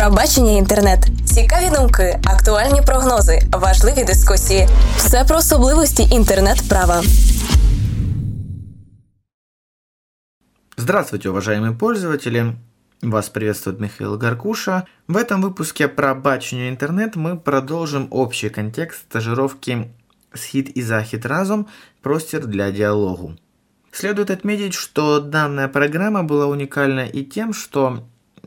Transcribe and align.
Пробачення 0.00 0.52
інтернет, 0.52 0.98
цікаві 1.24 1.70
думки, 1.76 2.20
актуальні 2.24 2.82
прогнози, 2.86 3.40
важливі 3.52 4.04
дискусії. 4.04 4.68
Все 4.96 5.24
про 5.24 5.36
особливості 5.36 6.02
інтернет-права. 6.02 7.02
Здравствуйте, 10.76 11.28
уважаемые 11.30 11.72
пользователи! 11.72 12.54
Вас 13.02 13.28
приветствует 13.28 13.80
Михаил 13.80 14.16
Гаркуша. 14.16 14.86
В 15.08 15.16
этом 15.16 15.42
выпуске 15.42 15.88
про 15.88 16.14
бачению 16.14 16.70
интернет 16.70 17.16
мы 17.16 17.36
продолжим 17.36 18.08
общий 18.10 18.48
контекст 18.48 19.02
стажировки 19.02 19.90
«Схит 20.32 20.70
и 20.70 20.82
захит 20.82 21.26
разум. 21.26 21.68
Простер 22.02 22.46
для 22.46 22.70
диалогу». 22.70 23.36
Следует 23.92 24.30
отметить, 24.30 24.74
что 24.74 25.20
данная 25.20 25.68
программа 25.68 26.22
была 26.22 26.46
уникальна 26.46 27.06
и 27.06 27.24
тем, 27.24 27.52
что 27.52 28.04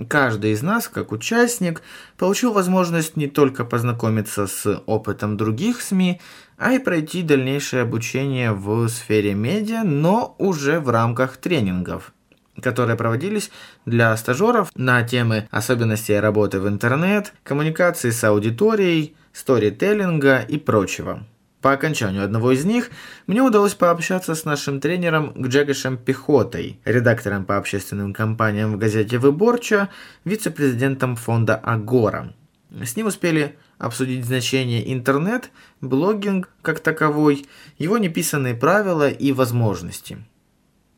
каждый 0.09 0.53
из 0.53 0.63
нас, 0.63 0.89
как 0.89 1.13
участник, 1.13 1.83
получил 2.17 2.53
возможность 2.53 3.17
не 3.17 3.27
только 3.27 3.64
познакомиться 3.64 4.46
с 4.46 4.82
опытом 4.87 5.37
других 5.37 5.81
СМИ, 5.81 6.21
а 6.57 6.73
и 6.73 6.79
пройти 6.79 7.23
дальнейшее 7.23 7.82
обучение 7.82 8.53
в 8.53 8.89
сфере 8.89 9.35
медиа, 9.35 9.82
но 9.85 10.35
уже 10.39 10.81
в 10.81 10.89
рамках 10.89 11.37
тренингов, 11.37 12.13
которые 12.61 12.96
проводились 12.96 13.51
для 13.87 14.17
стажеров 14.17 14.71
на 14.75 15.03
темы 15.03 15.49
особенностей 15.51 16.18
работы 16.18 16.61
в 16.61 16.68
интернет, 16.68 17.32
коммуникации 17.43 18.11
с 18.11 18.23
аудиторией, 18.25 19.17
сторителлинга 19.32 20.39
и 20.39 20.59
прочего. 20.59 21.25
По 21.64 21.73
окончанию 21.73 22.23
одного 22.23 22.53
из 22.53 22.67
них 22.67 22.91
мне 23.27 23.41
удалось 23.41 23.73
пообщаться 23.73 24.35
с 24.35 24.45
нашим 24.45 24.81
тренером 24.81 25.32
Гджегошем 25.35 25.96
Пехотой, 25.96 26.79
редактором 26.85 27.46
по 27.46 27.57
общественным 27.57 28.13
компаниям 28.13 28.75
в 28.75 28.77
газете 28.77 29.17
«Выборча», 29.17 29.89
вице-президентом 30.27 31.17
фонда 31.17 31.57
«Агора». 31.57 32.34
С 32.70 32.97
ним 32.97 33.06
успели 33.06 33.56
обсудить 33.78 34.27
значение 34.27 34.92
интернет, 34.92 35.51
блогинг 35.81 36.51
как 36.61 36.81
таковой, 36.81 37.47
его 37.79 37.97
неписанные 37.97 38.55
правила 38.55 39.09
и 39.09 39.33
возможности. 39.33 40.19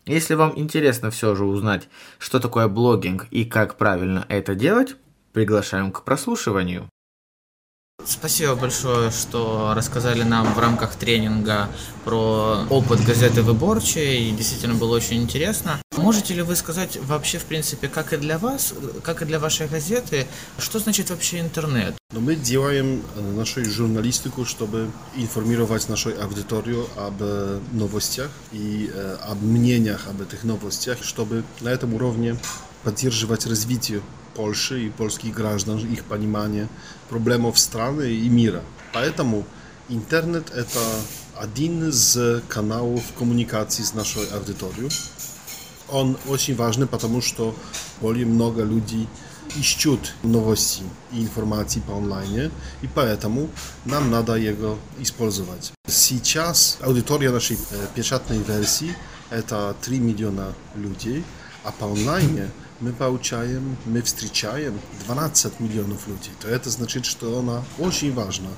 Если 0.05 0.35
вам 0.35 0.53
интересно 0.57 1.13
все 1.13 1.37
же 1.37 1.45
узнать, 1.45 1.89
что 2.19 2.41
такое 2.41 2.67
блогинг 2.67 3.29
и 3.31 3.45
как 3.45 3.77
правильно 3.77 4.27
это 4.29 4.57
делать, 4.57 4.97
приглашаем 5.33 5.93
к 5.93 6.03
прослушиванию. 6.03 6.89
Спасибо 8.09 8.55
большое, 8.55 9.11
что 9.11 9.73
рассказали 9.75 10.23
нам 10.23 10.55
в 10.55 10.59
рамках 10.61 10.95
тренинга 10.95 11.69
про 12.05 12.65
опыт 12.71 13.05
газеты 13.05 13.43
«Выборчая», 13.43 14.15
и 14.15 14.31
действительно 14.31 14.75
было 14.75 14.95
очень 14.95 15.21
интересно. 15.21 15.81
Можете 15.97 16.35
ли 16.35 16.43
вы 16.43 16.55
сказать 16.55 16.99
вообще, 17.03 17.39
в 17.39 17.45
принципе, 17.45 17.89
как 17.89 18.13
и 18.13 18.17
для 18.17 18.39
вас, 18.39 18.75
как 19.03 19.23
и 19.23 19.25
для 19.25 19.41
вашей 19.41 19.67
газеты, 19.67 20.29
что 20.59 20.79
значит 20.79 21.11
вообще 21.11 21.41
интернет? 21.41 21.95
Но 22.13 22.21
мы 22.21 22.37
делаем 22.37 23.03
нашу 23.35 23.65
журналистику, 23.65 24.45
чтобы 24.45 24.89
информировать 25.17 25.89
нашу 25.89 26.11
аудиторию 26.23 26.87
об 26.97 27.21
новостях 27.73 28.31
и 28.53 28.89
об 29.29 29.43
мнениях 29.43 30.07
об 30.09 30.23
этих 30.23 30.45
новостях, 30.45 31.03
чтобы 31.03 31.43
на 31.61 31.71
этом 31.71 31.93
уровне 31.95 32.37
поддерживать 32.87 33.47
развитие 33.47 34.01
Польши 34.37 34.87
и 34.87 34.91
польских 34.91 35.35
граждан, 35.35 35.79
их 35.79 36.05
понимание 36.05 36.69
проблемов 37.09 37.59
страны 37.59 38.13
и 38.13 38.29
мира. 38.29 38.63
Поэтому 38.93 39.45
интернет 39.89 40.53
это 40.55 40.79
один 41.35 41.89
из 41.89 42.17
каналов 42.47 43.03
коммуникации 43.19 43.83
с 43.83 43.93
нашей 43.93 44.25
аудиторией. 44.29 44.89
Он 45.89 46.17
очень 46.29 46.55
важный, 46.55 46.87
потому 46.87 47.21
что 47.23 47.57
более 48.01 48.25
много 48.25 48.63
людей 48.63 49.09
ищут 49.57 50.15
новости 50.23 50.85
и 51.11 51.23
информации 51.23 51.81
по 51.81 51.95
онлайне, 51.97 52.53
и 52.83 52.87
поэтому 52.87 53.51
нам 53.85 54.13
надо 54.13 54.37
его 54.37 54.79
использовать. 55.01 55.73
Сейчас 55.89 56.79
аудитория 56.83 57.33
нашей 57.33 57.59
печатной 57.97 58.39
версии 58.39 58.95
это 59.31 59.75
3 59.83 59.99
миллиона 59.99 60.55
людей, 60.77 61.25
а 61.65 61.73
по 61.73 61.87
онлайне 61.87 62.49
мы 62.80 62.94
получаем, 62.94 63.78
мы 63.86 64.02
встречаем 64.02 64.80
12 65.06 65.60
миллионов 65.60 66.08
людей. 66.08 66.34
То 66.40 66.48
это 66.48 66.70
значит, 66.70 67.06
что 67.06 67.40
она 67.40 67.64
очень 67.80 68.14
важна. 68.14 68.50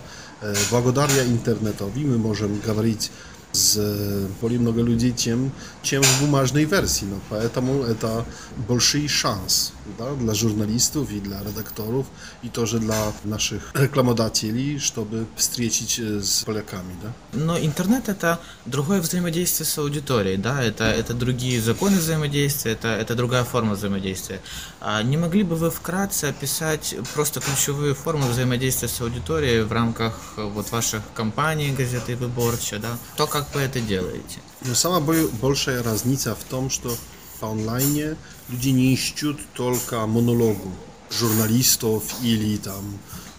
Благодаря 0.72 1.26
интернету 1.26 1.92
мы 1.96 2.18
можем 2.18 2.60
говорить 2.60 3.12
z 3.59 4.29
более 4.41 4.59
много 4.59 4.83
людей, 4.83 5.15
чем, 5.17 5.53
чем 5.83 6.03
в 6.03 6.21
бумажной 6.21 6.65
версии. 6.65 7.05
Но 7.05 7.21
поэтому 7.29 7.83
это 7.83 8.25
большой 8.69 9.09
шанс 9.09 9.73
да, 9.99 10.15
для 10.15 10.35
журналистов 10.35 11.11
и 11.11 11.21
для 11.21 11.41
редакторов, 11.43 12.07
и 12.43 12.49
тоже 12.49 12.79
для 12.79 13.13
наших 13.25 13.71
рекламодателей, 13.75 14.79
чтобы 14.79 15.27
встретить 15.37 15.99
с 15.99 16.45
поляками. 16.45 16.95
Да? 17.03 17.13
Но 17.33 17.59
интернет 17.59 18.09
это 18.09 18.39
другое 18.67 19.01
взаимодействие 19.01 19.67
с 19.67 19.79
аудиторией, 19.79 20.37
да, 20.37 20.63
это, 20.63 20.85
это 20.85 21.15
другие 21.15 21.61
законы 21.61 21.99
взаимодействия, 21.99 22.73
это, 22.73 22.89
это 22.89 23.15
другая 23.15 23.45
форма 23.45 23.75
взаимодействия. 23.75 24.41
А 24.81 25.03
не 25.03 25.17
могли 25.17 25.43
бы 25.43 25.57
вы 25.57 25.71
вкратце 25.71 26.27
описать 26.27 26.95
просто 27.15 27.41
ключевые 27.41 27.95
формы 27.95 28.29
взаимодействия 28.29 28.89
с 28.89 29.01
аудиторией 29.01 29.63
в 29.63 29.73
рамках 29.73 30.15
вот 30.37 30.71
ваших 30.71 31.03
компаний, 31.15 31.73
газеты 31.73 32.17
Выборча, 32.17 32.79
да? 32.79 32.99
То, 33.17 33.27
как 33.27 33.48
вы 33.55 33.61
это 33.61 33.81
делаете? 33.81 34.41
Но 34.63 34.75
самая 34.75 35.29
большая 35.41 35.83
разница 35.83 36.35
в 36.35 36.45
том, 36.45 36.71
что 36.71 36.97
по 37.41 37.51
онлайне 37.51 38.17
люди 38.49 38.71
не 38.71 38.93
ищут 38.93 39.39
только 39.55 40.07
монологу 40.07 40.73
журналистов 41.11 42.03
или 42.23 42.57
там 42.57 42.99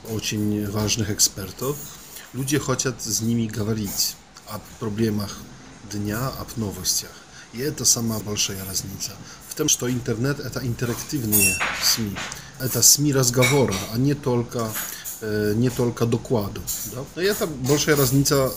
очень 0.10 0.70
важных 0.70 1.12
экспертов. 1.12 1.78
Люди 2.34 2.58
хотят 2.58 3.02
с 3.02 3.22
ними 3.22 3.48
говорить 3.48 4.16
о 4.48 4.60
проблемах 4.80 5.38
дня, 5.92 6.28
об 6.40 6.48
новостях. 6.58 7.12
И 7.54 7.60
это 7.60 7.84
самая 7.86 8.20
большая 8.20 8.64
разница. 8.66 9.12
В 9.48 9.56
том, 9.56 9.68
что 9.68 9.90
интернет 9.90 10.40
это 10.40 10.66
интерактивные 10.66 11.58
СМИ. 11.84 12.16
Это 12.60 12.82
СМИ 12.82 13.14
разговора, 13.14 13.76
а 13.94 13.98
не 13.98 14.14
только 14.14 14.72
не 15.23 15.71
только 15.71 16.07
докладу. 16.07 16.61
Да? 16.93 17.23
И 17.23 17.25
это 17.25 17.47
большая 17.47 17.97
разница 17.97 18.51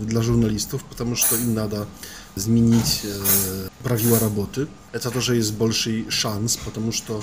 для 0.00 0.22
журналистов, 0.22 0.82
потому 0.88 1.16
что 1.16 1.36
им 1.36 1.54
надо 1.54 1.86
изменить 2.36 3.02
правила 3.82 4.18
работы. 4.18 4.66
Это 4.92 5.10
тоже 5.10 5.36
есть 5.36 5.52
больший 5.52 6.10
шанс, 6.10 6.56
потому 6.56 6.92
что 6.92 7.22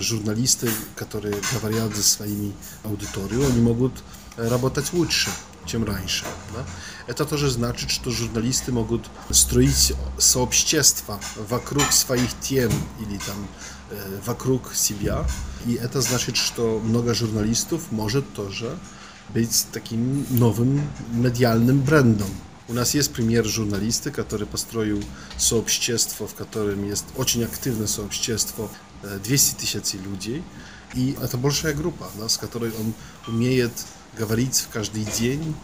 журналисты, 0.00 0.68
которые 0.96 1.36
говорят 1.52 1.96
за 1.96 2.02
своими 2.02 2.52
аудиторией, 2.84 3.46
они 3.46 3.60
могут 3.60 3.92
работать 4.36 4.92
лучше, 4.92 5.30
чем 5.66 5.84
раньше. 5.84 6.24
Да? 6.54 6.64
Это 7.06 7.24
тоже 7.24 7.50
значит, 7.50 7.90
что 7.90 8.10
журналисты 8.10 8.72
могут 8.72 9.08
строить 9.30 9.92
сообщества 10.18 11.20
вокруг 11.48 11.92
своих 11.92 12.30
тем 12.40 12.72
или 13.00 13.18
там 13.18 13.48
вокруг 14.26 14.74
себя. 14.74 15.24
И 15.66 15.74
это 15.74 16.00
значит, 16.00 16.36
что 16.36 16.80
много 16.80 17.14
журналистов 17.14 17.90
может 17.90 18.32
тоже 18.34 18.78
быть 19.28 19.66
таким 19.72 20.26
новым 20.30 20.86
медиальным 21.12 21.80
брендом. 21.80 22.28
У 22.68 22.74
нас 22.74 22.94
есть 22.94 23.12
пример 23.12 23.44
журналиста, 23.44 24.10
который 24.10 24.46
построил 24.46 25.02
сообщество, 25.36 26.26
в 26.26 26.34
котором 26.34 26.84
есть 26.88 27.04
очень 27.16 27.44
активное 27.44 27.86
сообщество, 27.86 28.70
200 29.24 29.54
тысяч 29.56 29.94
людей. 29.94 30.42
И 30.94 31.16
это 31.20 31.36
большая 31.36 31.74
группа, 31.74 32.08
да, 32.18 32.28
с 32.28 32.38
которой 32.38 32.72
он 32.78 32.94
умеет 33.26 33.72
говорить 34.17 34.67
каждый 34.73 35.03
день, 35.03 35.55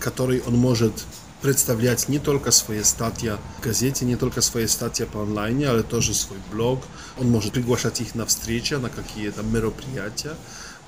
который 0.00 0.42
он 0.46 0.54
может 0.56 0.92
представлять 1.40 2.08
не 2.08 2.18
только 2.18 2.52
свои 2.52 2.82
статьи 2.84 3.32
в 3.58 3.64
газете, 3.64 4.04
не 4.04 4.16
только 4.16 4.40
свои 4.40 4.66
статьи 4.66 5.04
по 5.04 5.22
онлайне, 5.22 5.68
але 5.68 5.82
тоже 5.82 6.14
свой 6.14 6.38
блог. 6.52 6.82
Он 7.18 7.28
может 7.30 7.52
приглашать 7.52 8.00
их 8.00 8.14
на 8.14 8.26
встречи, 8.26 8.74
на 8.74 8.88
какие-то 8.88 9.42
мероприятия, 9.42 10.34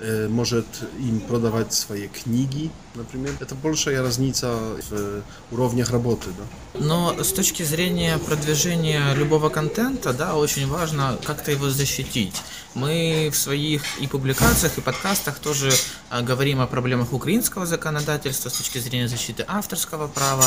может 0.00 0.66
им 0.98 1.20
продавать 1.20 1.72
свои 1.72 2.08
книги, 2.08 2.70
например. 2.94 3.32
Это 3.40 3.54
большая 3.54 4.02
разница 4.02 4.52
в 4.90 5.22
уровнях 5.52 5.90
работы. 5.90 6.30
Да? 6.36 6.80
Но 6.80 7.22
с 7.22 7.32
точки 7.32 7.62
зрения 7.62 8.18
продвижения 8.18 9.14
любого 9.14 9.50
контента, 9.50 10.12
да, 10.12 10.34
очень 10.34 10.66
важно 10.66 11.16
как-то 11.24 11.52
его 11.52 11.70
защитить. 11.70 12.34
Мы 12.74 13.30
в 13.32 13.36
своих 13.36 13.82
и 14.00 14.08
публикациях, 14.08 14.76
и 14.78 14.80
подкастах 14.80 15.38
тоже 15.38 15.72
говорим 16.22 16.60
о 16.60 16.66
проблемах 16.66 17.12
украинского 17.12 17.64
законодательства 17.64 18.48
с 18.48 18.54
точки 18.54 18.78
зрения 18.78 19.06
защиты 19.06 19.44
авторского 19.46 20.08
права. 20.08 20.46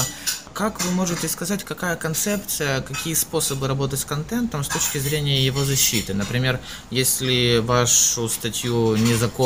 Как 0.53 0.81
вы 0.81 0.91
можете 0.91 1.29
сказать, 1.29 1.63
какая 1.63 1.95
концепция, 1.95 2.81
какие 2.81 3.13
способы 3.13 3.67
работать 3.67 4.01
с 4.01 4.05
контентом 4.05 4.65
с 4.65 4.67
точки 4.67 4.97
зрения 4.97 5.45
его 5.45 5.63
защиты? 5.63 6.13
Например, 6.13 6.59
если 6.91 7.59
вашу 7.59 8.27
статью 8.27 8.97
незаконно, 8.97 9.36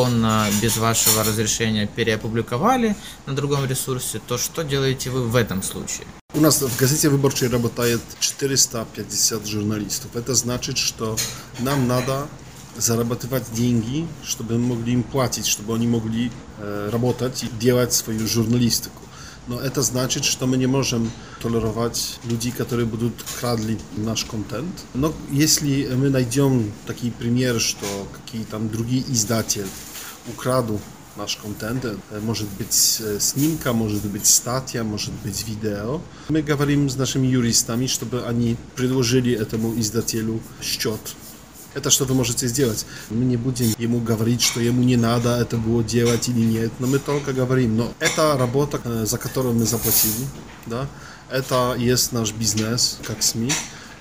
без 0.62 0.78
вашего 0.78 1.24
разрешения 1.24 1.88
переопубликовали 1.88 2.96
на 3.26 3.36
другом 3.36 3.66
ресурсе, 3.66 4.22
то 4.26 4.38
что 4.38 4.64
делаете 4.64 5.10
вы 5.10 5.24
в 5.24 5.36
этом 5.36 5.62
случае? 5.62 6.08
У 6.34 6.40
нас 6.40 6.62
в 6.62 6.78
газете 6.78 7.10
выборчей 7.10 7.48
работает 7.48 8.02
450 8.20 9.46
журналистов. 9.46 10.16
Это 10.16 10.34
значит, 10.34 10.78
что 10.78 11.18
нам 11.60 11.88
надо 11.88 12.28
зарабатывать 12.78 13.52
деньги, 13.52 14.08
чтобы 14.24 14.58
мы 14.58 14.76
могли 14.76 14.94
им 14.94 15.04
платить, 15.04 15.46
чтобы 15.46 15.76
они 15.76 15.88
могли 15.88 16.32
э, 16.58 16.90
работать 16.90 17.44
и 17.44 17.48
делать 17.60 17.92
свою 17.92 18.28
журналистику. 18.28 19.02
No, 19.48 19.56
znaczy, 19.56 19.72
to 19.72 19.84
znaczy, 19.84 20.20
że 20.24 20.48
my 20.48 20.58
nie 20.58 20.68
możemy 20.68 21.10
tolerować 21.40 22.20
ludzi, 22.30 22.52
którzy 22.52 22.86
będą 22.86 23.12
kradli 23.40 23.76
nasz 23.98 24.26
kontent. 24.26 24.84
No, 24.96 25.14
jeśli 25.32 25.86
my 25.98 26.10
znajdziemy 26.10 26.64
taki 26.88 27.12
premier, 27.12 27.56
że 27.60 27.76
jakiś 28.14 28.48
tam 28.52 28.70
drugi 28.70 29.04
izdaciel 29.12 29.66
ukradł 30.30 30.80
nasz 31.18 31.36
kontent, 31.36 31.86
e, 31.86 32.22
może 32.22 32.44
być 32.60 32.72
e, 33.16 33.20
snimka, 33.20 33.74
może 33.74 33.96
być 33.96 34.28
statia, 34.28 34.84
może 34.84 35.12
być 35.26 35.44
wideo. 35.44 36.00
My 36.30 36.44
gawarimy 36.44 36.90
z 36.90 36.98
naszymi 36.98 37.30
juristami, 37.30 37.88
żeby 37.88 38.26
oni 38.26 38.56
przedłożyli 38.76 39.36
e 39.36 39.46
temu 39.46 39.74
izdatielu 39.74 40.40
ściot 40.62 41.16
это 41.74 41.90
что 41.90 42.06
вы 42.06 42.16
можете 42.16 42.48
сделать. 42.48 42.86
Мы 43.10 43.26
не 43.26 43.38
будем 43.38 43.74
ему 43.78 44.00
говорить, 44.00 44.42
что 44.42 44.60
ему 44.60 44.84
не 44.84 44.98
надо 44.98 45.38
это 45.38 45.58
было 45.58 45.84
делать 45.84 46.28
или 46.30 46.40
нет, 46.40 46.72
но 46.80 46.88
мы 46.88 47.00
только 47.00 47.34
говорим, 47.34 47.78
но 47.78 47.94
это 48.00 48.38
работа, 48.38 49.06
за 49.06 49.18
которую 49.18 49.56
мы 49.56 49.66
заплатили, 49.66 50.28
да, 50.66 50.88
это 51.30 51.76
есть 51.78 52.12
наш 52.12 52.34
бизнес, 52.34 53.00
как 53.04 53.24
СМИ, 53.24 53.52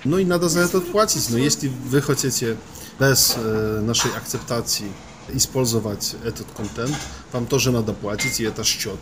ну 0.04 0.18
и 0.18 0.24
надо 0.24 0.48
за 0.48 0.60
это 0.60 0.80
платить, 0.80 1.28
но 1.30 1.38
если 1.38 1.68
вы 1.68 2.00
хотите 2.00 2.56
без 2.98 3.34
э, 3.36 3.80
нашей 3.82 4.10
акцептации 4.12 4.86
использовать 5.32 6.16
этот 6.24 6.46
контент, 6.56 6.96
вам 7.32 7.46
тоже 7.46 7.70
надо 7.70 7.92
платить, 7.92 8.40
и 8.40 8.44
это 8.44 8.64
счет. 8.64 8.98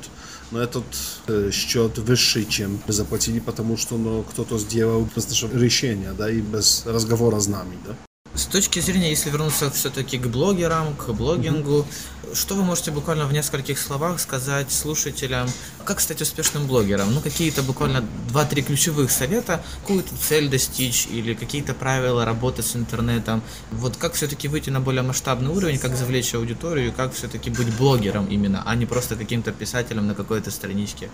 Но 0.51 0.61
этот 0.61 0.85
э, 1.27 1.51
счет 1.53 1.99
выше, 1.99 2.45
чем 2.45 2.81
мы 2.87 2.93
заплатили, 2.93 3.39
потому 3.39 3.77
что 3.77 3.97
ну, 3.97 4.23
кто-то 4.23 4.59
сделал 4.59 5.09
без 5.15 5.29
нашего 5.29 5.57
решения, 5.59 6.13
да, 6.13 6.31
и 6.31 6.41
без 6.41 6.85
разговора 6.87 7.39
с 7.41 7.49
нами, 7.49 7.77
да. 7.87 8.08
С 8.39 8.47
точки 8.47 8.79
зрения, 8.79 9.11
если 9.11 9.31
вернуться 9.31 9.69
все-таки 9.69 10.17
к 10.17 10.29
блогерам, 10.29 10.95
к 10.95 11.09
блогингу, 11.09 11.85
mm-hmm. 11.85 12.37
что 12.37 12.55
вы 12.55 12.63
можете 12.63 12.93
буквально 12.93 13.27
в 13.27 13.33
нескольких 13.33 13.81
словах 13.81 14.21
сказать 14.21 14.71
слушателям, 14.71 15.51
как 15.89 16.01
стать 16.01 16.21
успешным 16.21 16.67
блогером? 16.67 17.15
Ну, 17.15 17.21
какие-то 17.23 17.63
буквально 17.63 18.05
2-3 18.35 18.63
ключевых 18.63 19.11
совета, 19.11 19.63
какую-то 19.81 20.15
цель 20.29 20.51
достичь 20.51 21.07
или 21.07 21.33
какие-то 21.33 21.73
правила 21.73 22.27
работы 22.27 22.63
с 22.63 22.77
интернетом. 22.77 23.43
Вот 23.73 23.97
как 23.97 24.13
все-таки 24.13 24.49
выйти 24.49 24.69
на 24.69 24.81
более 24.81 25.03
масштабный 25.03 25.51
уровень, 25.51 25.79
как 25.79 25.97
завлечь 25.97 26.35
аудиторию, 26.35 26.93
как 26.93 27.15
все-таки 27.15 27.49
быть 27.49 27.75
блогером 27.79 28.27
именно, 28.27 28.63
а 28.67 28.75
не 28.75 28.85
просто 28.85 29.17
каким-то 29.17 29.51
писателем 29.51 30.07
на 30.07 30.15
какой-то 30.15 30.51
страничке 30.51 31.09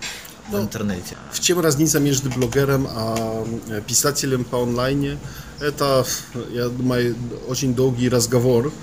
в 0.49 0.57
интернете. 0.57 1.15
В 1.31 1.39
чем 1.39 1.61
разница 1.61 2.01
между 2.01 2.29
блогером 2.29 2.85
а 2.89 3.45
писателем 3.87 4.43
по 4.43 4.61
онлайне? 4.61 5.17
Это, 5.61 6.05
я 6.51 6.67
думаю, 6.67 7.15
очень 7.47 7.73
долгий 7.73 8.09
разговор. 8.09 8.73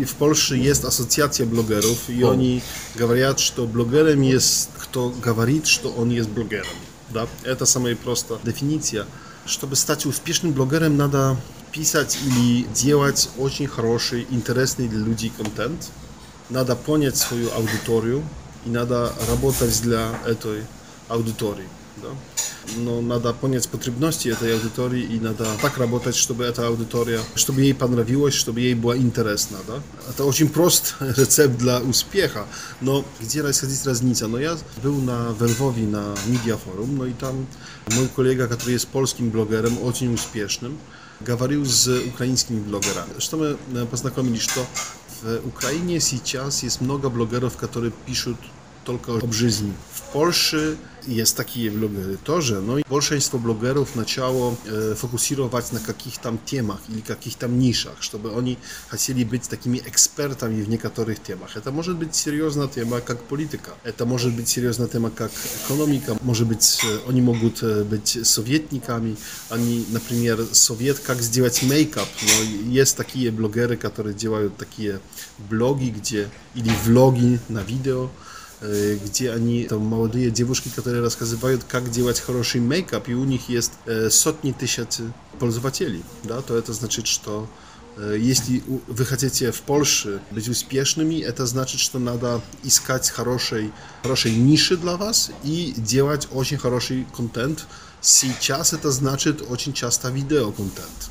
И 0.00 0.04
в 0.04 0.14
Польше 0.14 0.56
есть 0.56 0.84
ассоциация 0.84 1.46
блогеров, 1.46 2.08
и 2.08 2.24
они 2.24 2.62
говорят, 2.96 3.38
что 3.38 3.64
блогером 3.64 4.22
есть 4.22 4.70
кто 4.96 5.10
говорит, 5.10 5.35
что 5.66 5.90
он 5.90 6.10
есть 6.10 6.28
блогером. 6.30 6.66
Да? 7.10 7.28
Это 7.44 7.66
самая 7.66 7.94
простая 7.96 8.38
дефиниция. 8.42 9.06
Чтобы 9.44 9.76
стать 9.76 10.06
успешным 10.06 10.52
блогером, 10.52 10.96
надо 10.96 11.36
писать 11.72 12.18
или 12.24 12.64
делать 12.74 13.30
очень 13.38 13.68
хороший, 13.68 14.26
интересный 14.30 14.88
для 14.88 15.00
людей 15.00 15.30
контент. 15.36 15.90
Надо 16.50 16.74
понять 16.74 17.16
свою 17.16 17.52
аудиторию 17.52 18.24
и 18.64 18.70
надо 18.70 19.12
работать 19.28 19.80
для 19.82 20.18
этой 20.26 20.64
аудитории. 21.08 21.68
Да? 22.02 22.08
Но 22.77 23.01
надо 23.01 23.33
понять 23.33 23.67
потребности 23.69 24.29
этой 24.29 24.53
аудитории 24.53 25.01
и 25.01 25.19
надо 25.19 25.45
так 25.61 25.77
работать, 25.77 26.15
чтобы 26.15 26.43
эта 26.45 26.67
аудитория, 26.67 27.19
чтобы 27.35 27.61
ей 27.61 27.73
понравилось, 27.73 28.33
чтобы 28.33 28.61
ей 28.61 28.75
было 28.75 28.97
интересно. 28.97 29.57
Да? 29.67 29.81
Это 30.09 30.25
очень 30.25 30.49
прост 30.49 30.95
рецепт 30.99 31.57
для 31.57 31.79
успеха, 31.79 32.45
но 32.81 33.03
где 33.19 33.41
расходить 33.41 33.85
разница? 33.85 34.27
Но 34.27 34.39
я 34.39 34.57
был 34.83 34.95
на 35.01 35.35
Львове 35.39 35.83
на 35.83 36.15
Media 36.27 36.57
Forum, 36.57 36.97
no 36.97 37.05
i 37.05 37.13
tam 37.13 37.45
mój 37.95 38.07
kolega, 38.15 38.47
który 38.47 38.71
jest 38.71 38.87
polskim 38.87 39.31
blogerem, 39.31 39.77
очень 39.83 40.13
успешным, 40.13 40.77
говорил 41.21 41.65
с 41.65 41.87
украинскими 42.07 42.59
блогерами. 42.59 43.19
Что 43.19 43.37
мы 43.37 43.85
познакомились, 43.85 44.41
что 44.41 44.65
в 45.21 45.47
Украине 45.47 45.99
сейчас 45.99 46.63
есть 46.63 46.81
много 46.81 47.09
блогеров, 47.09 47.57
которые 47.57 47.91
пишут 48.05 48.37
только 48.85 49.17
об 49.17 49.33
жизни. 49.33 49.73
В 49.93 50.01
Польше 50.13 50.77
jest 51.07 51.37
takie 51.37 51.71
blogery 51.71 52.17
тоже, 52.23 52.61
no 52.61 52.77
i 52.77 52.83
большинство 52.89 53.39
блогеров 53.39 53.95
начало 53.95 54.55
э, 54.65 54.95
фокусировать 54.95 55.71
на 55.71 55.79
каких-то 55.79 56.37
темах 56.45 56.79
или 56.89 57.01
каких-то 57.01 57.47
нишах, 57.47 58.01
чтобы 58.01 58.37
они 58.37 58.57
хотели 58.87 59.23
быть 59.23 59.49
такими 59.49 59.77
экспертами 59.77 60.61
в 60.61 60.69
некоторых 60.69 61.23
темах. 61.23 61.57
Это 61.57 61.71
может 61.71 61.97
быть 61.97 62.15
серьезная 62.15 62.67
тема, 62.67 63.01
как 63.01 63.23
политика. 63.23 63.71
Это 63.83 64.05
может 64.05 64.33
быть 64.33 64.47
серьезная 64.47 64.87
тема, 64.87 65.09
как 65.09 65.31
экономика. 65.65 66.17
Может 66.21 66.47
быть, 66.47 66.81
они 67.07 67.21
могут 67.21 67.63
быть 67.63 68.19
советниками. 68.23 69.15
Они, 69.49 69.85
например, 69.89 70.45
совет, 70.51 70.99
как 70.99 71.21
сделать 71.21 71.63
мейкап. 71.63 72.07
Но 72.21 72.71
есть 72.71 72.97
такие 72.97 73.31
блогеры, 73.31 73.77
которые 73.77 74.13
делают 74.13 74.57
такие 74.57 74.99
блоги, 75.49 75.89
где 75.89 76.29
или 76.55 76.71
влоги 76.85 77.39
на 77.49 77.63
видео, 77.63 78.09
Э, 78.63 78.95
где 79.03 79.31
они, 79.31 79.63
там, 79.63 79.79
молодые 79.79 80.29
девушки, 80.29 80.69
которые 80.69 81.01
рассказывают, 81.01 81.63
как 81.63 81.89
делать 81.89 82.19
хороший 82.19 82.61
мейкап, 82.61 83.09
и 83.09 83.15
у 83.15 83.23
них 83.23 83.49
есть 83.49 83.71
э, 83.87 84.11
сотни 84.11 84.51
тысяч 84.51 84.99
пользователей, 85.39 86.03
да, 86.23 86.41
то 86.41 86.55
это 86.55 86.71
значит, 86.71 87.07
что 87.07 87.49
э, 87.97 88.17
если 88.19 88.61
вы 88.67 89.03
хотите 89.03 89.51
в 89.51 89.61
Польше 89.61 90.21
быть 90.29 90.47
успешными, 90.47 91.15
это 91.21 91.47
значит, 91.47 91.79
что 91.79 91.97
надо 91.97 92.39
искать 92.61 93.09
хорошей, 93.09 93.71
хорошей 94.03 94.35
ниши 94.35 94.77
для 94.77 94.95
вас 94.95 95.31
и 95.43 95.73
делать 95.75 96.27
очень 96.31 96.59
хороший 96.59 97.07
контент. 97.17 97.65
Сейчас 97.99 98.73
это 98.73 98.91
значит 98.91 99.41
очень 99.49 99.73
часто 99.73 100.09
видеоконтент. 100.09 101.09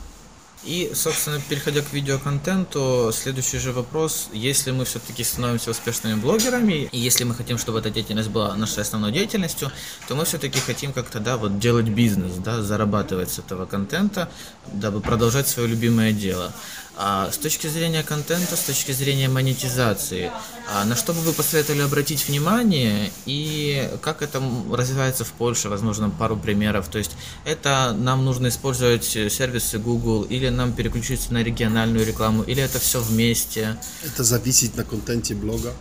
И, 0.66 0.92
собственно, 0.96 1.40
переходя 1.48 1.82
к 1.82 1.94
видеоконтенту, 1.94 3.12
следующий 3.14 3.60
же 3.60 3.72
вопрос. 3.72 4.30
Если 4.34 4.72
мы 4.72 4.86
все-таки 4.86 5.24
становимся 5.24 5.70
успешными 5.70 6.16
блогерами, 6.16 6.90
и 6.92 6.98
если 6.98 7.24
мы 7.24 7.36
хотим, 7.36 7.60
чтобы 7.60 7.80
эта 7.80 7.92
деятельность 7.92 8.30
была 8.30 8.56
нашей 8.56 8.82
основной 8.82 9.12
деятельностью, 9.12 9.72
то 10.08 10.16
мы 10.16 10.26
все-таки 10.26 10.60
хотим 10.60 10.92
как-то, 10.92 11.20
да, 11.20 11.38
вот 11.38 11.60
делать 11.60 11.86
бизнес, 11.86 12.34
да, 12.38 12.64
зарабатывать 12.64 13.32
с 13.32 13.38
этого 13.38 13.68
контента, 13.68 14.28
дабы 14.74 15.02
продолжать 15.02 15.48
свое 15.48 15.68
любимое 15.68 16.12
дело. 16.12 16.52
А 16.98 17.30
с 17.32 17.38
точки 17.38 17.68
зрения 17.68 18.02
контента, 18.02 18.56
с 18.56 18.62
точки 18.62 18.92
зрения 18.92 19.28
монетизации, 19.28 20.32
на 20.86 20.96
что 20.96 21.14
бы 21.14 21.22
вы 21.22 21.34
посоветовали 21.34 21.82
обратить 21.82 22.28
внимание 22.28 23.12
и 23.26 23.90
как 24.02 24.22
это 24.22 24.42
развивается 24.72 25.24
в 25.24 25.32
Польше, 25.32 25.70
возможно, 25.70 26.10
пару 26.10 26.38
примеров. 26.38 26.88
То 26.88 26.98
есть 26.98 27.12
это 27.46 27.96
нам 27.98 28.26
нужно 28.26 28.48
использовать 28.48 29.04
сервисы 29.06 29.78
Google 29.80 30.24
или 30.24 30.50
нам 30.50 30.74
переключиться 30.74 31.34
на 31.34 31.44
региональную 31.44 32.06
рекламу, 32.06 32.44
или 32.44 32.62
это 32.62 32.80
все 32.80 33.00
вместе? 33.00 33.78
Это 34.04 34.24
зависит 34.24 34.76
на 34.76 34.84
контенте 34.84 35.36
блога 35.36 35.74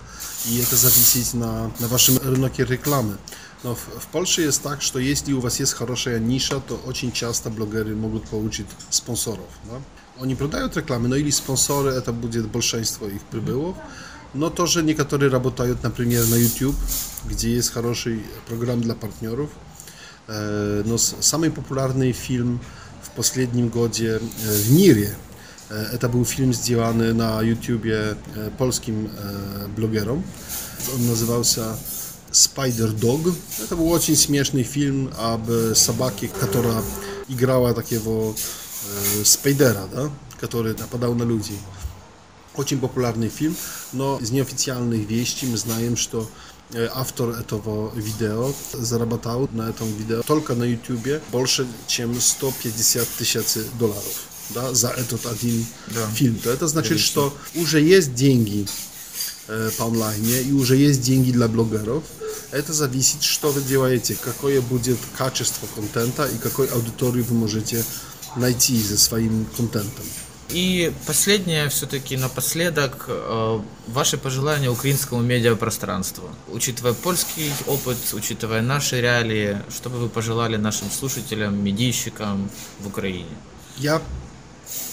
и 0.47 0.59
это 0.59 0.77
зависит 0.77 1.35
на, 1.35 1.71
на 1.81 1.89
вашем 1.89 2.19
рынке 2.19 2.65
рекламы. 2.65 3.17
Но 3.63 3.75
в, 3.75 3.79
в 3.79 4.07
Польше 4.09 4.43
есть 4.43 4.63
так, 4.63 4.83
что 4.83 4.99
если 4.99 5.33
у 5.33 5.41
вас 5.41 5.59
есть 5.61 5.73
хорошая 5.73 6.19
ниша, 6.19 6.61
то 6.61 6.75
очень 6.87 7.13
часто 7.13 7.49
блогеры 7.49 7.97
могут 7.97 8.29
получить 8.29 8.67
спонсоров. 8.91 9.49
Да? 9.65 9.81
Oni 10.21 10.37
prodają 10.37 10.69
reklamy, 10.75 11.09
no 11.09 11.17
i 11.17 11.33
sponsory, 11.33 12.03
to 12.03 12.13
będzie 12.13 12.43
большинство 12.43 13.09
ich 13.09 13.23
przybyło. 13.23 13.75
No 14.36 14.50
to, 14.50 14.68
że 14.68 14.84
niektórzy 14.84 15.30
работают, 15.30 15.84
например, 15.84 16.30
на 16.30 16.38
YouTube, 16.38 16.76
gdzie 17.30 17.50
jest 17.50 17.74
хороший 17.74 18.24
program 18.48 18.82
dla 18.82 18.96
partnerów. 18.96 19.50
No, 20.86 20.98
самый 20.98 21.50
популярный 21.50 22.14
film 22.14 22.60
w 23.02 23.10
последним 23.10 23.70
гоdzie 23.70 24.20
w 24.46 24.72
мире 24.72 25.16
to 26.00 26.10
był 26.10 26.26
film 26.26 26.54
сделанный 26.54 27.14
na 27.14 27.42
YouTubie 27.42 28.16
polskim 28.58 29.10
blogerom. 29.76 30.22
On 30.96 31.08
nazywał 31.08 31.44
się 31.44 31.64
Spider 32.32 32.94
Dog. 32.94 33.22
To 33.70 33.76
był 33.76 33.92
очень 33.92 34.16
śmieszny 34.16 34.64
film 34.64 35.10
об 35.18 35.48
собаке, 35.74 36.28
która 36.28 36.82
grała 37.30 37.74
takiego 37.74 38.34
Spidera, 39.24 39.88
да, 39.88 40.10
который 40.42 40.74
нападал 40.80 41.16
на 41.16 41.26
людей. 41.26 41.58
Очень 42.56 42.80
популярный 42.80 43.30
фильм, 43.30 43.56
но 43.94 44.18
из 44.20 44.32
неофициальных 44.32 45.08
вещей 45.08 45.48
мы 45.50 45.58
знаем, 45.58 45.96
что 45.96 46.30
автор 46.94 47.30
этого 47.30 47.94
видео 47.96 48.54
заработал 48.74 49.48
на 49.54 49.70
этом 49.70 49.88
видео 49.94 50.22
только 50.24 50.56
на 50.56 50.64
YouTube 50.64 51.22
больше, 51.32 51.68
чем 51.88 52.20
150 52.20 53.08
тысяч 53.18 53.58
долларов 53.80 54.30
да, 54.50 54.74
за 54.74 54.90
этот 54.90 55.26
один 55.26 55.66
да. 55.88 56.08
фильм. 56.08 56.36
То 56.36 56.52
это 56.52 56.68
значит, 56.68 56.92
Конечно. 56.92 57.08
что 57.08 57.38
уже 57.56 57.82
есть 57.82 58.14
деньги 58.14 58.68
э, 59.48 59.72
по 59.78 59.86
онлайне 59.86 60.42
и 60.42 60.52
уже 60.52 60.76
есть 60.76 61.02
деньги 61.02 61.32
для 61.32 61.48
блогеров. 61.48 62.04
Это 62.52 62.74
зависит, 62.74 63.22
что 63.24 63.52
вы 63.52 63.62
делаете, 63.62 64.18
какое 64.20 64.62
будет 64.62 64.98
качество 65.18 65.68
контента 65.76 66.26
и 66.26 66.38
какой 66.38 66.68
аудитории 66.68 67.22
вы 67.22 67.36
можете 67.36 67.84
найти 68.36 68.82
ze 68.82 68.98
swoim 68.98 69.46
kontentem. 69.56 70.06
И 70.51 70.93
последнее, 71.07 71.69
все-таки 71.69 72.17
напоследок, 72.17 73.07
э, 73.09 73.61
ваши 73.89 74.19
пожелания 74.19 74.71
украинскому 74.71 75.23
медиапространству. 75.23 76.29
Учитывая 76.49 76.93
польский 76.93 77.51
опыт, 77.67 77.97
учитывая 78.13 78.63
наши 78.63 79.01
реалии, 79.01 79.59
что 79.71 79.91
бы 79.91 79.99
вы 79.99 80.09
пожелали 80.09 80.57
нашим 80.57 80.91
слушателям, 80.91 81.65
медийщикам 81.65 82.51
в 82.81 82.87
Украине? 82.89 83.37
Я 83.79 84.01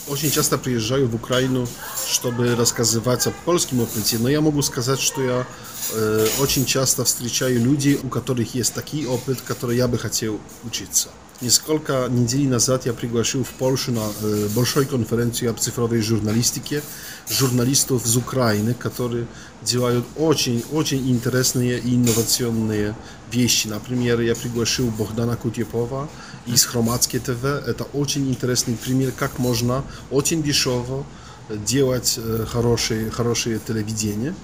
очень 0.08 0.32
часто 0.32 0.58
приезжаю 0.58 1.08
в 1.08 1.16
Украину, 1.16 1.68
чтобы 2.11 2.55
рассказывать 2.55 3.27
о 3.27 3.33
польском 3.45 3.81
опыте, 3.81 4.19
но 4.19 4.29
я 4.29 4.41
могу 4.41 4.63
сказать, 4.63 5.01
что 5.01 5.23
я 5.23 5.47
э, 5.93 6.27
очень 6.41 6.65
часто 6.65 7.05
встречаю 7.05 7.63
людей, 7.63 7.99
у 8.03 8.09
которых 8.09 8.55
есть 8.55 8.75
такой 8.75 9.07
опыт, 9.07 9.41
который 9.41 9.77
я 9.77 9.89
бы 9.89 9.99
хотел 9.99 10.41
учиться. 10.65 11.09
Несколько 11.43 12.07
недель 12.09 12.49
назад 12.49 12.87
я 12.87 12.95
пригласил 12.95 13.45
в 13.45 13.51
Польшу 13.51 13.93
на 13.93 14.07
э, 14.23 14.49
большой 14.55 14.87
конференции 14.87 15.47
об 15.47 15.59
цифровой 15.59 16.01
журналистике 16.01 16.83
журналистов 17.29 18.07
из 18.07 18.17
Украины, 18.17 18.73
которые 18.73 19.27
делают 19.61 20.07
очень-очень 20.17 21.11
интересные 21.11 21.79
и 21.79 21.95
инновационные 21.95 22.97
вещи. 23.31 23.69
Например, 23.69 24.19
я 24.23 24.35
пригласил 24.35 24.87
Богдана 24.87 25.37
Кутепова 25.37 26.09
из 26.47 26.65
Хроматской 26.65 27.21
ТВ. 27.21 27.45
Это 27.45 27.85
очень 27.93 28.31
интересный 28.31 28.75
пример, 28.75 29.13
как 29.13 29.39
можно 29.39 29.85
очень 30.11 30.43
дешево 30.43 31.05
делать 31.51 32.19
хорошее, 32.51 33.11
хорошее 33.11 33.61
телевидение 33.67 34.35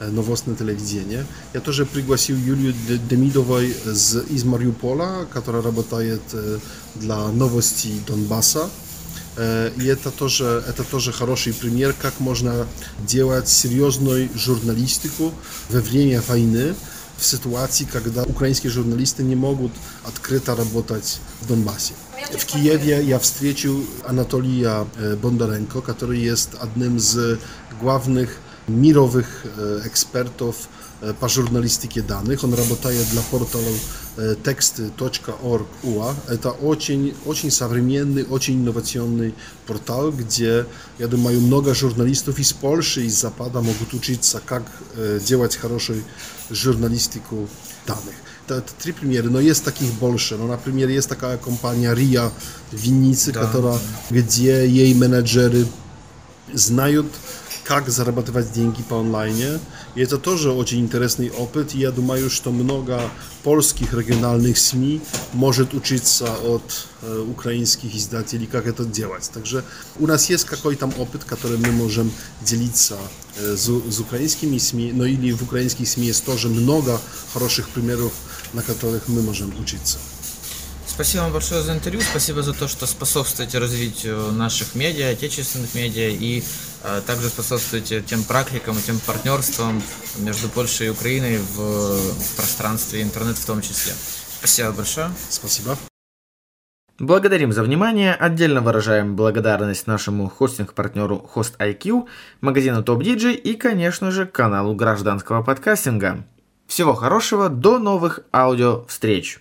новостное 0.00 0.56
телевидение. 0.56 1.24
Я 1.54 1.60
тоже 1.60 1.86
пригласил 1.86 2.36
Юлию 2.36 2.74
Демидовой 3.08 3.70
из, 3.70 4.16
из 4.16 4.44
Мариуполя, 4.44 5.26
которая 5.32 5.62
работает 5.62 6.22
для 6.96 7.28
новостей 7.28 8.00
Донбасса. 8.06 8.68
И 9.38 9.86
это 9.86 10.10
тоже, 10.10 10.64
это 10.68 10.84
тоже 10.84 11.12
хороший 11.12 11.54
пример, 11.54 11.94
как 11.96 12.20
можно 12.20 12.66
делать 13.06 13.48
серьезную 13.48 14.28
журналистику 14.34 15.32
во 15.70 15.80
время 15.80 16.20
войны, 16.26 16.74
в 17.16 17.24
ситуации, 17.24 17.86
когда 17.90 18.24
украинские 18.24 18.72
журналисты 18.72 19.22
не 19.22 19.36
могут 19.36 19.72
открыто 20.04 20.56
работать 20.56 21.20
в 21.40 21.46
Донбассе. 21.46 21.94
В 22.36 22.44
Киеве 22.46 23.02
я 23.02 23.18
встретил 23.18 23.84
Анатолия 24.06 24.86
Бондаренко, 25.22 25.80
который 25.80 26.18
есть 26.18 26.50
одним 26.60 26.96
из 26.96 27.16
главных 27.80 28.36
мировых 28.68 29.44
экспертов 29.84 30.68
по 31.20 31.28
журналистике 31.28 32.00
данных. 32.00 32.44
Он 32.44 32.54
работает 32.54 33.10
для 33.10 33.20
портала 33.22 33.64
teksty.org.ua. 34.16 36.14
Это 36.28 36.50
очень, 36.50 37.14
очень 37.26 37.50
современный, 37.50 38.24
очень 38.24 38.54
инновационный 38.54 39.34
портал, 39.66 40.12
где, 40.12 40.64
я 40.98 41.08
думаю, 41.08 41.40
много 41.40 41.74
журналистов 41.74 42.38
из 42.38 42.52
Польши, 42.52 43.02
из 43.04 43.20
Запада 43.20 43.60
могут 43.60 43.92
учиться, 43.94 44.40
как 44.44 44.62
делать 45.26 45.56
хорошую 45.56 46.04
журналистику 46.50 47.48
данных. 47.86 48.14
Это, 48.46 48.56
это 48.56 48.72
три 48.78 48.92
примера, 48.92 49.24
но 49.24 49.40
есть 49.40 49.64
таких 49.64 49.92
больше. 49.94 50.36
Ну, 50.36 50.46
например, 50.46 50.88
есть 50.88 51.08
такая 51.08 51.38
компания 51.38 51.94
RIA 51.94 52.30
в 52.70 52.76
Виннице, 52.76 53.32
да. 53.32 53.40
которая, 53.40 53.78
где 54.10 54.68
ей 54.68 54.94
менеджеры 54.94 55.66
знают 56.52 57.06
как 57.64 57.88
зарабатывать 57.88 58.52
деньги 58.52 58.82
по 58.82 58.98
онлайне. 58.98 59.58
И 59.94 60.02
это 60.02 60.18
тоже 60.18 60.50
очень 60.50 60.80
интересный 60.80 61.30
опыт. 61.30 61.74
И 61.74 61.78
я 61.78 61.90
думаю, 61.90 62.30
что 62.30 62.50
много 62.50 63.00
польских 63.42 63.92
региональных 63.92 64.58
СМИ 64.58 65.00
может 65.32 65.74
учиться 65.74 66.26
от 66.44 66.86
э, 67.02 67.18
украинских 67.18 67.94
издателей, 67.94 68.46
как 68.46 68.66
это 68.66 68.84
делать. 68.84 69.30
Также 69.32 69.64
у 69.98 70.06
нас 70.06 70.30
есть 70.30 70.44
какой-то 70.44 70.86
опыт, 70.98 71.24
который 71.24 71.58
мы 71.58 71.70
можем 71.72 72.10
делиться 72.40 72.96
э, 73.36 73.56
с, 73.56 73.68
с 73.68 74.00
украинскими 74.00 74.58
СМИ, 74.58 74.92
но 74.92 75.04
или 75.04 75.32
в 75.32 75.42
украинских 75.42 75.88
СМИ 75.88 76.06
есть 76.06 76.24
тоже 76.24 76.48
много 76.48 77.00
хороших 77.32 77.68
примеров, 77.68 78.12
на 78.53 78.61
которых 78.61 79.07
мы 79.07 79.21
можем 79.21 79.53
учиться. 79.59 79.99
Спасибо 80.87 81.23
вам 81.23 81.33
большое 81.33 81.61
за 81.61 81.73
интервью, 81.73 82.01
спасибо 82.01 82.41
за 82.41 82.53
то, 82.53 82.67
что 82.67 82.87
способствуете 82.87 83.59
развитию 83.59 84.31
наших 84.31 84.73
медиа, 84.73 85.11
отечественных 85.11 85.75
медиа 85.75 86.09
и 86.09 86.43
а, 86.83 87.01
также 87.01 87.29
способствуете 87.29 88.01
тем 88.01 88.23
практикам 88.23 88.77
и 88.77 88.81
тем 88.81 88.99
партнерствам 88.99 89.83
между 90.17 90.49
Польшей 90.49 90.87
и 90.87 90.89
Украиной 90.89 91.37
в, 91.37 91.57
в 91.57 92.35
пространстве 92.35 93.03
интернет 93.03 93.37
в 93.37 93.45
том 93.45 93.61
числе. 93.61 93.93
Спасибо 94.39 94.71
большое. 94.71 95.11
Спасибо. 95.29 95.77
Благодарим 96.99 97.51
за 97.51 97.61
внимание. 97.61 98.15
Отдельно 98.15 98.61
выражаем 98.61 99.15
благодарность 99.15 99.85
нашему 99.85 100.29
хостинг-партнеру 100.29 101.29
HostIQ, 101.35 102.07
магазину 102.41 102.81
Top 102.81 103.01
DJ 103.01 103.35
и, 103.35 103.53
конечно 103.53 104.09
же, 104.09 104.25
каналу 104.25 104.73
гражданского 104.73 105.43
подкастинга. 105.43 106.25
Всего 106.66 106.94
хорошего, 106.94 107.48
до 107.48 107.78
новых 107.78 108.20
аудио-встреч! 108.32 109.40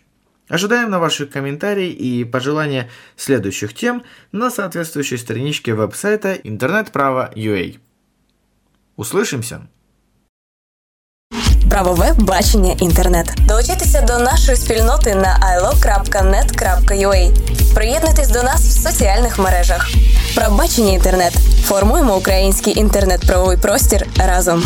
Ожидаем 0.50 0.90
на 0.90 1.00
ваши 1.00 1.26
комментарии 1.26 1.90
и 1.90 2.26
пожелания 2.26 2.90
следующих 3.16 3.74
тем 3.74 4.04
на 4.34 4.52
соответствующей 4.52 5.18
страничке 5.18 5.74
веб-сайта 5.74 6.34
интернет-право.ua. 6.34 7.80
Услышимся! 8.98 9.62
Правове 11.70 12.14
бачення 12.18 12.74
інтернет. 12.80 13.34
Долучайтеся 13.48 14.02
до 14.02 14.20
нашої 14.20 14.58
спільноти 14.58 15.16
на 15.16 15.58
ilo.net.ua. 15.58 17.32
Приєднуйтесь 17.76 18.30
до 18.30 18.44
нас 18.44 18.62
в 18.62 18.90
соціальних 18.90 19.40
мережах. 19.40 19.90
Правбачення 20.36 20.94
інтернет. 20.94 21.34
Формуємо 21.64 22.18
український 22.18 22.80
інтернет-правовий 22.80 23.58
простір 23.58 24.08
разом. 24.28 24.64